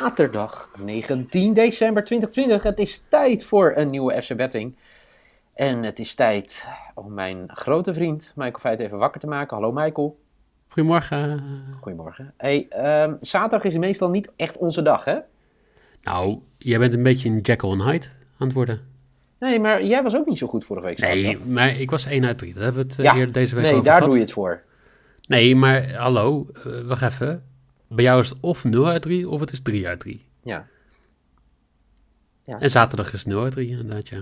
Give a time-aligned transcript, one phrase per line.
[0.00, 2.62] zaterdag 19 december 2020.
[2.62, 4.74] Het is tijd voor een nieuwe FC Betting.
[5.54, 6.64] En het is tijd
[6.94, 9.56] om mijn grote vriend Michael Feit even wakker te maken.
[9.56, 10.18] Hallo Michael.
[10.68, 11.40] Goedemorgen.
[11.80, 12.34] Goedemorgen.
[12.36, 15.18] Hey, ehm, zaterdag is meestal niet echt onze dag, hè?
[16.02, 18.06] Nou, jij bent een beetje een Jekyll en Hyde
[18.38, 18.80] aan het worden.
[19.38, 20.98] Nee, maar jij was ook niet zo goed vorige week.
[20.98, 22.54] Nee, maar ik was 1 uit 3.
[22.54, 24.10] Dat hebben we het eh, Ja, eerder deze week nee, over daar gehad.
[24.10, 24.62] doe je het voor.
[25.26, 27.49] Nee, maar hallo, eh, wacht even.
[27.92, 30.24] Bij jou is het of 0 uit 3 of het is 3 uit 3.
[30.42, 30.66] Ja.
[32.44, 34.20] En zaterdag is het 0 uit 3 inderdaad, ja.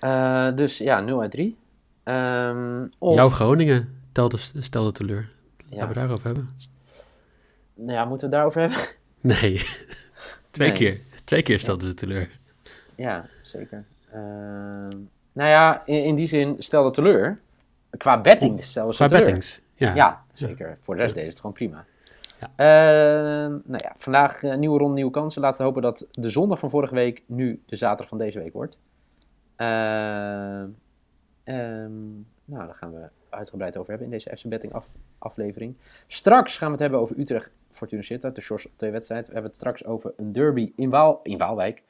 [0.00, 1.56] Eh, dus ja, 0 uit 3.
[2.04, 5.28] Ehm of, Jouw Groningen telde, stelde teleur.
[5.58, 5.88] Laten Ja.
[5.88, 6.48] we daarover hebben.
[7.74, 8.78] nou ja, moeten we het daarover hebben?
[9.40, 9.62] Nee,
[10.50, 10.76] twee Nee.
[10.78, 11.00] keer.
[11.24, 12.30] Twee keer stelde ze teleur.
[12.96, 13.84] Ja, zeker.
[14.12, 14.90] Ehm,
[15.32, 17.40] nou ja, in, in die zin stelde teleur.
[17.96, 19.24] Qua betting stelde ze Qua teleur.
[19.24, 19.60] bettings.
[19.74, 19.94] Ja.
[19.94, 20.78] Ja, zeker.
[20.82, 21.84] Voor de rest deed het gewoon prima.
[22.56, 25.42] Ehm, nou ja, vandaag eh, nieuwe ronde, nieuwe kansen.
[25.42, 28.52] Laten we hopen dat de zondag van vorige week nu de zaterdag van deze week
[28.52, 28.78] wordt.
[29.56, 30.68] Ehm,
[31.44, 32.10] ehm,
[32.44, 35.76] nou, daar gaan we uitgebreid over hebben in deze FC Betting af- aflevering.
[36.06, 39.26] Straks gaan we het hebben over Utrecht Fortuna Sittard, de shorts op twee wedstrijden.
[39.26, 41.82] We hebben het straks over een derby in, Waal, in Waalwijk.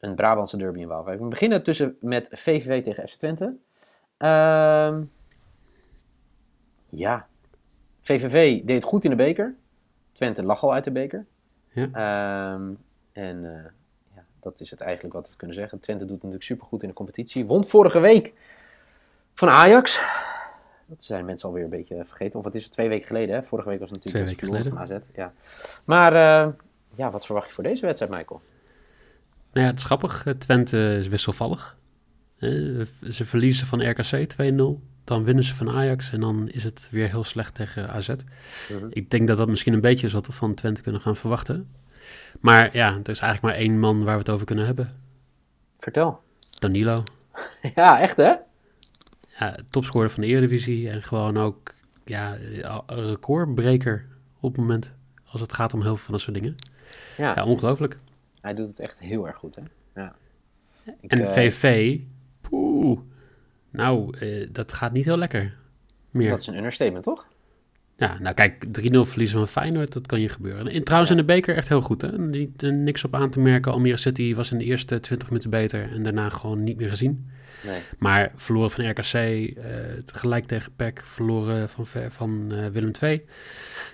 [0.00, 1.20] Een Brabantse derby in Waalwijk.
[1.20, 3.54] We beginnen tussen met VVV tegen FC Twente.
[6.88, 7.26] Ja,
[8.00, 9.54] VVV deed goed in de beker.
[10.18, 11.26] Twente lag al uit de beker.
[11.72, 11.88] Ja.
[11.92, 12.70] Ehm,
[13.12, 13.70] en eh,
[14.14, 15.80] ja, dat is het eigenlijk wat we kunnen zeggen.
[15.80, 17.46] Twente doet natuurlijk supergoed in de competitie.
[17.46, 18.34] Won vorige week
[19.34, 20.00] van Ajax.
[20.86, 22.38] Dat zijn mensen alweer een beetje vergeten.
[22.38, 23.34] Of het is het twee weken geleden.
[23.34, 23.42] Hè?
[23.42, 25.06] Vorige week was het natuurlijk Twee weken verloren van AZ.
[25.14, 25.32] Ja.
[25.84, 26.52] Maar eh,
[26.94, 28.40] ja, wat verwacht je voor deze wedstrijd, Michael?
[29.52, 30.26] Nou ja, het is grappig.
[30.26, 31.76] Eh, Twente is wisselvallig.
[33.10, 34.80] Ze verliezen van RKC 2-0.
[35.08, 38.08] Dan winnen ze van Ajax en dan is het weer heel slecht tegen AZ.
[38.08, 38.86] Mhm.
[38.90, 41.68] Ik denk dat dat misschien een beetje is wat we van Twente kunnen gaan verwachten.
[42.40, 44.96] Maar ja, er is eigenlijk maar één man waar we het over kunnen hebben.
[45.78, 46.20] Vertel.
[46.58, 47.04] Danilo.
[47.74, 48.34] Ja, echt hè?
[49.38, 52.36] Ja, topscorer van de Eredivisie en gewoon ook ja,
[52.86, 54.06] recordbreker
[54.40, 54.94] op het moment.
[55.24, 56.54] Als het gaat om heel veel van dat soort dingen.
[57.16, 57.98] Ja, Ja, ongelooflijk.
[58.40, 59.62] hij doet het echt heel erg goed hè.
[59.94, 60.14] Ja.
[61.00, 61.98] Ik, En eh, VV,
[62.40, 63.00] poeh,
[63.70, 65.54] nou, eh, dat gaat niet heel lekker
[66.10, 66.28] meer.
[66.30, 67.26] Dat is een understatement, toch?
[67.96, 70.66] Ja, nou kijk, 3-0 verliezen van Feyenoord, dat kan je gebeuren.
[70.68, 71.16] En trouwens Ja.
[71.16, 72.18] in de beker echt heel goed, hè?
[72.18, 73.72] Niet, eh, niks op aan te merken.
[73.72, 77.30] Almere City was in de eerste 20 minuten beter en daarna gewoon niet meer gezien.
[77.64, 77.80] Nee.
[77.98, 79.74] Maar verloren van RKC, eh,
[80.06, 83.24] gelijk tegen PEC, verloren van, van Willem II.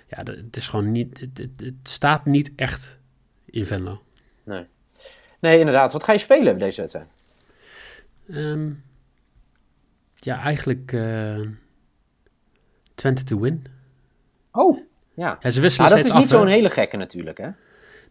[0.07, 2.97] Ja, dat- het is gewoon niet, het, het, het staat niet echt
[3.45, 4.01] in Venlo.
[4.43, 4.65] Nee.
[5.39, 5.93] Nee, inderdaad.
[5.93, 7.07] Wat ga je spelen deze wedstrijd?
[8.29, 8.69] Ehm,
[10.25, 11.39] ja, eigenlijk eh,
[12.95, 13.65] Twente to win.
[14.51, 14.77] Oh,
[15.13, 15.37] ja.
[15.41, 17.49] Ja, ze wisselen Maar dat is niet zo'n hele gekke natuurlijk, hè?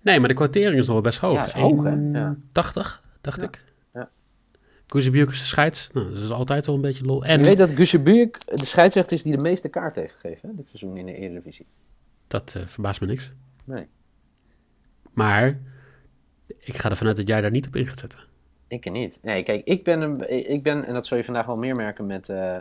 [0.00, 1.52] Nee, maar de kwartering is nog wel best hoog.
[1.52, 1.84] Ja, hoog?
[2.12, 2.36] Ja.
[2.52, 3.64] 80, dacht Ja, ik.
[3.92, 4.10] ja.
[4.92, 5.90] Is de scheids.
[5.92, 7.24] Nou, dat is altijd wel een beetje lol.
[7.24, 10.54] En Je weet dat Gusebuurk de scheidsrechter is die de meeste kaart heeft gegeven, hè,
[10.54, 11.66] dit seizoen in de Eredivisie.
[12.28, 13.30] dat eh, verbaast me niks.
[13.64, 13.86] Nee,
[15.12, 15.58] Maar
[16.58, 18.18] ik ga ervan uit dat jij daar niet op in gaat zetten.
[18.68, 19.18] Ik niet.
[19.22, 22.06] Nee, kijk, ik ben, een, ik ben en dat zul je vandaag wel meer merken
[22.06, 22.58] met, eh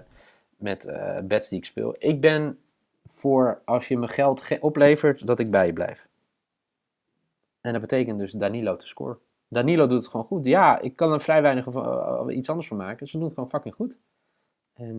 [0.58, 1.96] met eh bets die ik speel.
[2.00, 2.58] Ik ben
[3.06, 6.08] voor als je me geld ge- oplevert, dat ik bij je blijf.
[7.62, 9.18] En dat betekent dus Danilo te scoren.
[9.48, 10.46] Danilo doet het gewoon goed.
[10.46, 11.86] Ja, ik kan er vrij weinig van,
[12.30, 13.08] eh, iets anders van maken.
[13.08, 13.98] Ze doen het gewoon fucking goed.
[14.74, 14.98] En,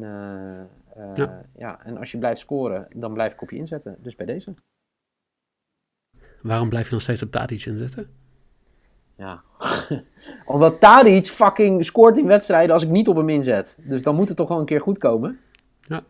[1.14, 1.44] Ja.
[1.56, 3.96] ja, en als je blijft scoren, dan blijf ik op je inzetten.
[4.00, 4.54] Dus bij deze.
[6.42, 8.10] Waarom blijf je nog steeds op Tadic inzetten?
[9.16, 9.42] Ja.
[10.54, 13.74] Omdat Tadic fucking scoort in wedstrijden als ik niet op hem inzet.
[13.78, 15.40] Dus dan moet het toch wel een keer goed komen.
[15.80, 16.04] Ja.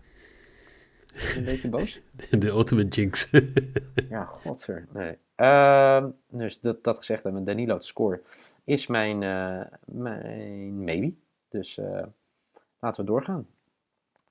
[1.37, 2.01] Een beetje boos.
[2.31, 3.29] De ultimate jinx.
[4.09, 4.87] Ja, godver.
[4.93, 5.19] Nee.
[5.35, 8.21] Ehm, dus dat, dat gezegd hebben, Danilo te scoren
[8.65, 11.15] is mijn, eh, mijn maybe.
[11.49, 12.03] Dus eh,
[12.79, 13.47] laten we doorgaan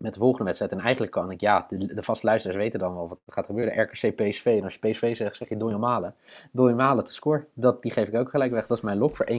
[0.04, 0.72] met de volgende wedstrijd.
[0.72, 3.82] En eigenlijk kan ik, ja, de, de vaste luisteraars weten dan wel wat gaat gebeuren.
[3.82, 4.46] RKC PSV.
[4.46, 6.16] En als je PSV zegt, zeg je Donjan Malen.
[6.52, 7.46] Donjan Malen te scoren.
[7.54, 8.68] Dat, die geef ik ook gelijk weg.
[8.68, 9.36] Dat is mijn lok voor 1,9.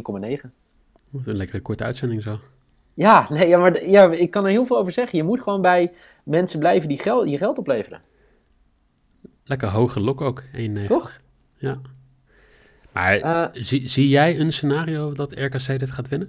[1.10, 2.38] Wat een lekkere korte uitzending zo.
[2.94, 5.18] Ja, nee, ja, maar ja, ik kan er heel veel over zeggen.
[5.18, 5.92] Je moet gewoon bij
[6.24, 8.00] mensen blijven die geld, je geld opleveren.
[9.44, 10.42] Lekker hoge lok ook.
[10.42, 10.84] 1,9.
[10.86, 11.20] Toch?
[11.56, 11.80] Ja.
[12.92, 16.28] Maar Eh, zie, zie jij een scenario dat RKC dit gaat winnen?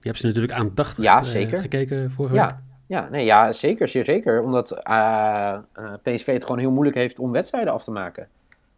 [0.00, 1.58] Je hebt ze natuurlijk aandachtig Ja, eh, zeker.
[1.58, 2.56] gekeken vorige week.
[2.88, 4.42] Ja, nee, ja, zeker, zeer zeker.
[4.42, 8.28] Omdat eh, eh, PSV het gewoon heel moeilijk heeft om wedstrijden af te maken.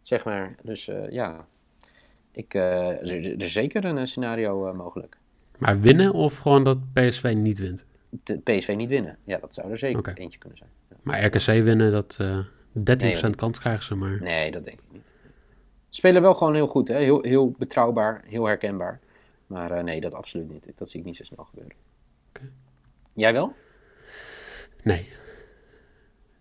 [0.01, 0.55] Zeg maar.
[0.61, 1.45] Dus eh, ja,
[2.31, 5.17] ik, er, is zeker een scenario mogelijk.
[5.57, 7.85] Maar winnen of gewoon dat PSV niet wint?
[8.43, 9.17] PSV niet winnen.
[9.23, 10.69] Ja, dat zou er zeker eentje kunnen zijn.
[10.89, 10.95] Ja.
[11.01, 13.35] Maar RKC winnen, dat eh 13% Nee, hoor.
[13.35, 14.17] kans krijgen ze maar.
[14.21, 15.15] Nee, dat denk ik niet.
[15.89, 16.97] Spelen wel gewoon heel goed, hè?
[16.97, 18.99] Heel, heel betrouwbaar, heel herkenbaar.
[19.47, 20.71] Maar nee, dat absoluut niet.
[20.75, 21.75] Dat zie ik niet zo snel gebeuren.
[23.13, 23.53] Jij wel?
[24.83, 25.09] Nee.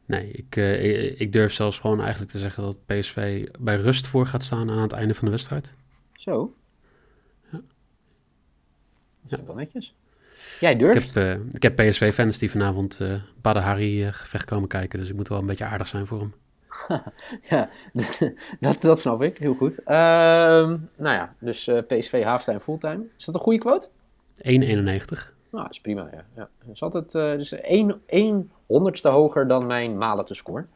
[0.07, 4.07] Nee, ik, eh, ik, ik durf zelfs gewoon eigenlijk te zeggen dat PSV bij rust
[4.07, 5.75] voor gaat staan aan het einde van de wedstrijd.
[6.15, 6.55] Zo.
[7.53, 7.61] Ja.
[9.23, 9.95] Dat is wel netjes.
[10.61, 11.15] Jij Ik durft.
[11.15, 15.09] heb, eh, ik heb PSV-fans die vanavond eh Badr Hari eh, gevecht komen kijken, dus
[15.09, 16.35] ik moet wel een beetje aardig zijn voor hem.
[17.51, 17.71] Ja,
[18.61, 19.39] dat, dat snap ik.
[19.39, 19.79] Heel goed.
[19.79, 23.05] Ehm, nou ja, dus PSV halftime, fulltime.
[23.19, 23.89] Is dat een goede quote?
[24.37, 25.33] 1,91.
[25.51, 26.25] Nou, dat is prima, ja.
[26.35, 26.49] ja.
[26.59, 27.53] Dat is altijd eh, dus
[28.07, 30.67] één, honderdste hoger dan mijn Malen te score.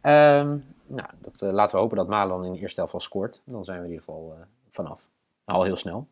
[0.00, 3.40] Ehm, nou, dat, eh, laten we hopen dat Malen in de eerste helft al scoort.
[3.44, 5.00] Dan zijn we in ieder geval eh, vanaf.
[5.44, 6.06] Al heel snel.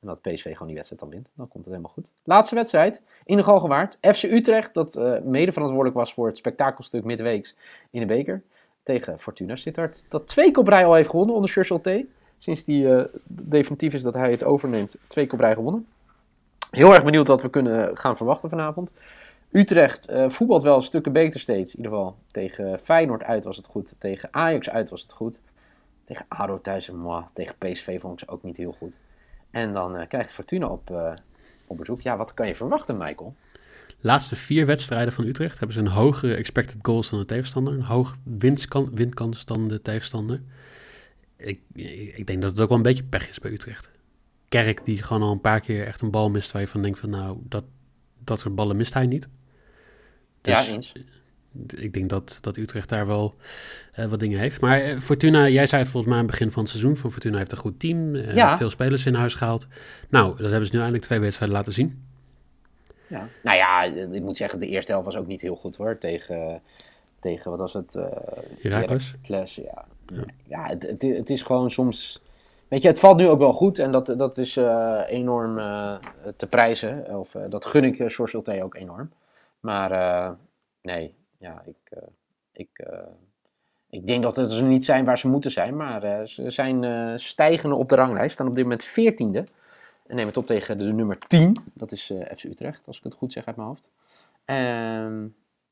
[0.00, 1.28] En dat PSV gewoon die wedstrijd dan wint.
[1.34, 2.12] Dan komt het helemaal goed.
[2.24, 3.02] Laatste wedstrijd.
[3.24, 3.98] In de Galgenwaard.
[4.00, 4.94] FC Utrecht, dat
[5.24, 7.56] mede verantwoordelijk was voor het spektakelstuk midweeks
[7.90, 8.42] in de beker.
[8.82, 10.04] Tegen Fortuna Sittard.
[10.08, 12.06] Dat twee keer op rij al heeft gewonnen onder Churchill T.
[12.38, 14.96] Sinds die definitief is dat hij het overneemt.
[15.06, 15.86] Twee keer gewonnen.
[16.70, 18.92] Heel erg benieuwd wat we kunnen gaan verwachten vanavond.
[19.50, 21.72] Utrecht eh, voetbalt wel stukken beter steeds.
[21.72, 23.94] In ieder geval tegen Feyenoord uit was het goed.
[23.98, 25.40] Tegen Ajax uit was het goed.
[26.04, 27.24] Tegen ADO thuis en moi.
[27.32, 28.98] Tegen PSV vond ik ze ook niet heel goed.
[29.50, 31.12] En dan eh, krijg je Fortuna op, eh,
[31.66, 32.00] op bezoek.
[32.00, 33.34] Ja, wat kan je verwachten, Michael?
[34.00, 37.74] Laatste vier wedstrijden van Utrecht hebben ze een hogere expected goals dan de tegenstander.
[37.74, 40.40] Een hoog winstkan, winkans dan de tegenstander.
[41.36, 41.60] Ik
[42.14, 43.90] ik denk dat het ook wel een beetje pech is bij Utrecht.
[44.50, 46.98] Kerk die gewoon al een paar keer echt een bal mist waar je van denkt
[46.98, 47.64] van nou, dat,
[48.24, 49.28] dat soort ballen mist hij niet.
[50.40, 50.92] Dus ja, eens.
[51.76, 53.34] ik denk dat, dat Utrecht daar wel
[53.92, 54.60] eh, wat dingen heeft.
[54.60, 56.96] Maar eh, Fortuna, jij zei het volgens mij aan het begin van het seizoen.
[56.96, 58.14] Van Fortuna heeft een goed team.
[58.14, 58.56] eh, Ja.
[58.56, 59.66] Veel spelers in huis gehaald.
[60.08, 62.04] Nou, dat hebben ze nu eindelijk twee wedstrijden laten zien.
[63.06, 63.28] Ja.
[63.42, 63.82] Nou ja,
[64.12, 65.98] ik moet zeggen, de eerste helft was ook niet heel goed hoor.
[65.98, 66.62] Tegen,
[67.18, 67.94] tegen wat was het?
[67.94, 68.04] eh.
[68.62, 69.84] Heracles, ja.
[70.14, 72.20] Ja, ja het, het, het is gewoon soms...
[72.70, 75.96] Weet je, het valt nu ook wel goed en dat, dat is eh, enorm eh,
[76.36, 77.18] te prijzen.
[77.18, 79.10] Of eh, dat gun ik uh, ook enorm.
[79.60, 80.36] Maar
[80.82, 82.02] nee, ja, ik,
[82.52, 82.86] ik,
[83.90, 85.76] ik denk dat er niet zijn waar ze moeten zijn.
[85.76, 88.34] Maar ze zijn stijgende op de ranglijst.
[88.34, 89.52] Staan op dit moment 14e.
[90.06, 91.56] En nemen het op tegen de nummer 10.
[91.74, 93.90] Dat is FC Utrecht, als ik het goed zeg uit mijn hoofd.
[94.44, 95.26] Ehm,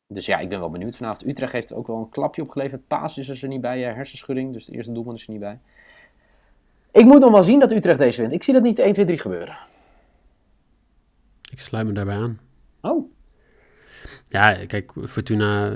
[0.06, 1.26] dus ja, ik ben wel benieuwd vanavond.
[1.26, 2.86] Utrecht heeft ook wel een klapje opgeleverd.
[2.86, 4.52] Paas is er niet bij, hersenschudding.
[4.52, 5.60] Dus de eerste doelman is er niet bij.
[6.92, 8.32] Ik moet nog wel zien dat Utrecht deze wint.
[8.32, 9.56] Ik zie dat niet 1, 2, 3 gebeuren.
[11.50, 12.40] Ik sluit me daarbij aan.
[12.80, 13.12] Oh,
[14.28, 15.72] Ja, kijk, Fortuna,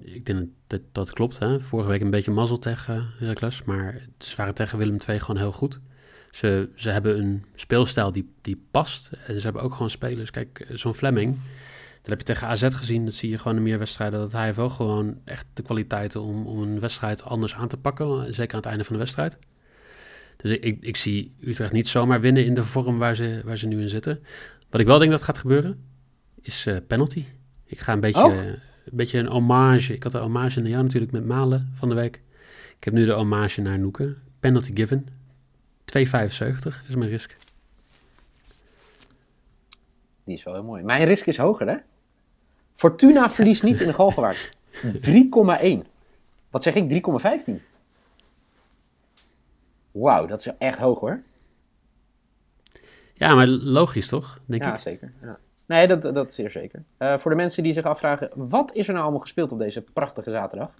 [0.00, 1.38] ik denk dat dat klopt.
[1.38, 1.60] Hè?
[1.60, 5.52] Vorige week een beetje mazzel tegen Heracles, maar ze waren tegen Willem II gewoon heel
[5.52, 5.80] goed.
[6.30, 10.30] Ze, ze hebben een speelstijl die, die past en ze hebben ook gewoon spelers.
[10.30, 11.38] Kijk, zo'n Fleming,
[12.00, 14.44] dat heb je tegen AZ gezien, dat zie je gewoon in meer wedstrijden, dat hij
[14.44, 18.54] heeft wel gewoon echt de kwaliteiten om, om een wedstrijd anders aan te pakken, zeker
[18.54, 19.38] aan het einde van de wedstrijd.
[20.42, 23.56] Dus ik, ik, ik zie Utrecht niet zomaar winnen in de vorm waar ze, waar
[23.58, 24.22] ze nu in zitten.
[24.70, 25.84] Wat ik wel denk dat gaat gebeuren,
[26.40, 27.24] is eh, penalty.
[27.64, 28.34] Ik ga een beetje, Oh.
[28.36, 29.94] een beetje een hommage.
[29.94, 32.22] Ik had een hommage naar jou natuurlijk met Malen van de week.
[32.76, 34.16] Ik heb nu de hommage naar Noeke.
[34.40, 35.06] Penalty given.
[35.98, 37.36] 2,75 is mijn risk.
[40.24, 40.82] die is wel heel mooi.
[40.82, 41.76] Mijn risk is hoger, hè?
[42.74, 44.48] Fortuna verliest niet in de Galgenwaard.
[44.82, 45.88] 3,1.
[46.50, 47.02] Wat zeg ik?
[47.48, 47.52] 3,15.
[49.92, 51.22] Wauw, dat is echt hoog hoor.
[53.14, 54.40] Ja, maar logisch toch?
[54.46, 54.80] Denk ja, ik.
[54.80, 55.12] zeker.
[55.22, 55.38] Ja.
[55.66, 56.82] Nee, dat, dat is zeer zeker.
[56.96, 59.82] Eh, voor de mensen die zich afvragen, wat is er nou allemaal gespeeld op deze
[59.82, 60.74] prachtige zaterdag?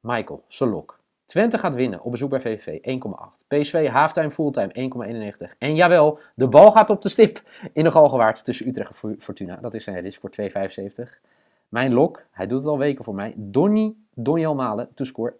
[0.00, 0.98] Michael, Solok.
[1.24, 3.46] Twente gaat winnen op bezoek bij VVV 1,8.
[3.48, 5.58] PSV halftime fulltime 1,91.
[5.58, 7.42] En jawel, de bal gaat op de stip
[7.72, 9.56] in de Galgenwaard tussen Utrecht en Fortuna.
[9.56, 11.20] Dat is zijn risk voor 2,75.
[11.68, 13.34] Mijn lok, hij doet het al weken voor mij.
[13.36, 15.34] Donny Donjel Malen to score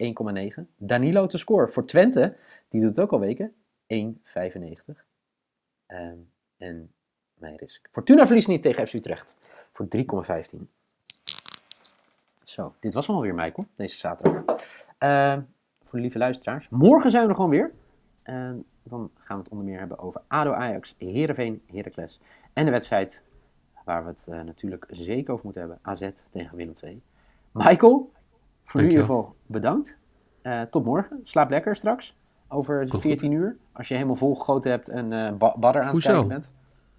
[0.57, 0.63] 1,9.
[0.77, 2.35] Danilo to score voor Twente,
[2.67, 3.53] die doet het ook al weken
[3.87, 5.05] 1,95.
[5.85, 6.17] Ehm,
[6.57, 6.91] en
[7.33, 7.87] mijn risk.
[7.91, 9.35] Fortuna verliest niet tegen FC Utrecht
[9.71, 10.69] voor 3,15.
[12.43, 14.43] Zo, dit was hem alweer, Michael, deze zaterdag.
[14.97, 15.41] Ehm,
[15.83, 16.69] voor de lieve luisteraars.
[16.69, 17.71] Morgen zijn we er gewoon weer.
[18.23, 22.19] En dan gaan we het onder meer hebben over ADO Ajax, Heerenveen, Heracles.
[22.53, 23.23] En de wedstrijd
[23.85, 25.79] waar we het eh, natuurlijk zeker over moeten hebben.
[25.81, 27.01] AZ tegen Willem II.
[27.51, 28.11] Michael,
[28.65, 29.97] voor nu in ieder geval bedankt.
[30.41, 31.19] Eh, tot morgen.
[31.23, 32.17] Slaap lekker straks.
[32.47, 33.01] Over goed.
[33.01, 33.55] 14 uur.
[33.71, 36.51] Als je helemaal volgegoten hebt en ba- badder aan het kijken bent.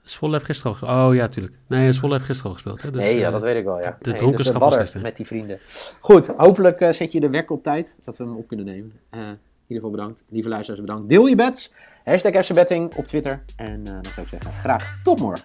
[0.03, 1.09] Zwolle heeft gisteren al gespeeld.
[1.09, 1.59] Oh ja, tuurlijk.
[1.67, 2.83] Nee, Zwolle heeft gisteren al gespeeld.
[2.83, 2.91] Hè?
[2.91, 3.97] Dus, nee, ja, dat weet ik wel, ja.
[4.01, 5.03] de nee, dronken dus, was gisteren.
[5.07, 5.59] met die vrienden.
[6.01, 8.93] Goed, hopelijk zet je de wekker op tijd, dat we hem op kunnen nemen.
[9.11, 10.25] In ieder geval bedankt.
[10.29, 11.09] Lieve luisteraars, bedankt.
[11.09, 11.73] Deel je bets.
[12.05, 13.43] Hashtag FC Betting op Twitter.
[13.57, 15.45] En eh, dan zou ik zeggen, graag tot morgen.